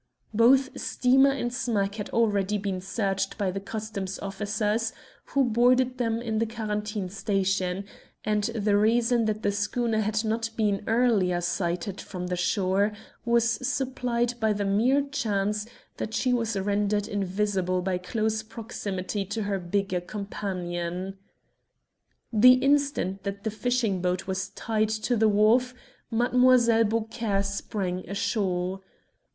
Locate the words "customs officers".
3.59-4.93